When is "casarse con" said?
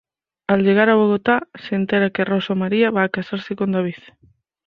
3.09-3.71